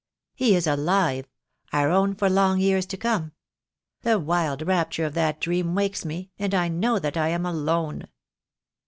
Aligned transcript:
He 0.33 0.55
is 0.55 0.65
alive; 0.65 1.27
our 1.71 1.91
own 1.91 2.15
for 2.15 2.27
long 2.27 2.59
years 2.59 2.87
to 2.87 2.97
come. 2.97 3.33
The 4.01 4.17
wild 4.17 4.63
rapture 4.65 5.05
of 5.05 5.13
that 5.13 5.39
dream 5.39 5.75
wakes 5.75 6.05
me, 6.05 6.31
and 6.39 6.55
I 6.55 6.69
know 6.69 6.97
that 6.97 7.17
I 7.17 7.27
am 7.29 7.45
alone. 7.45 8.07